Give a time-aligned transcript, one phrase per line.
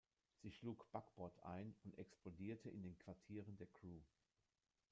[0.41, 4.01] Sie schlug Backbord ein und explodierte in den Quartieren der Crew.